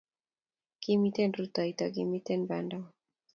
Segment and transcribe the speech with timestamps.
[0.81, 2.83] Kimite rutoito, kimitei banda o